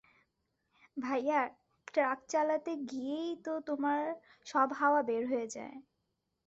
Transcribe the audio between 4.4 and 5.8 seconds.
সব হাওয়া বের হয়ে যায়।